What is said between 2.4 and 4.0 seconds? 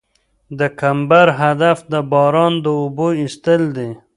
د اوبو ایستل دي